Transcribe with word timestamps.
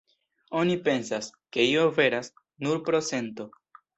Oni 0.61 0.77
pensas, 0.87 1.27
ke 1.57 1.67
io 1.73 1.85
veras, 1.99 2.31
nur 2.67 2.83
pro 2.89 3.05
sento. 3.13 3.49